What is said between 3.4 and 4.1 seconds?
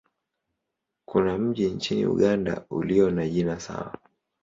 sawa.